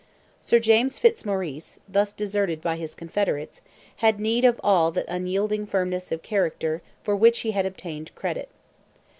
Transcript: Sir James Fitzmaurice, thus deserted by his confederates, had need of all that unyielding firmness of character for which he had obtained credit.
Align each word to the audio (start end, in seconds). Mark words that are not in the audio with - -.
Sir 0.39 0.57
James 0.57 0.97
Fitzmaurice, 0.97 1.79
thus 1.87 2.11
deserted 2.11 2.59
by 2.59 2.75
his 2.75 2.95
confederates, 2.95 3.61
had 3.97 4.19
need 4.19 4.43
of 4.43 4.59
all 4.63 4.89
that 4.89 5.05
unyielding 5.07 5.67
firmness 5.67 6.11
of 6.11 6.23
character 6.23 6.81
for 7.03 7.15
which 7.15 7.41
he 7.41 7.51
had 7.51 7.67
obtained 7.67 8.09
credit. 8.15 8.49